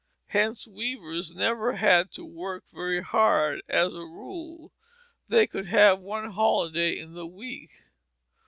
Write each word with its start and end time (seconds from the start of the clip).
Hence 0.29 0.67
weavers 0.67 1.29
never 1.31 1.73
had 1.75 2.09
to 2.13 2.25
work 2.25 2.63
very 2.73 3.01
hard; 3.01 3.61
as 3.69 3.93
a 3.93 3.99
rule, 3.99 4.71
they 5.27 5.45
could 5.45 5.67
have 5.67 5.99
one 5.99 6.31
holiday 6.31 6.97
in 6.97 7.13
the 7.13 7.27
week. 7.27 7.83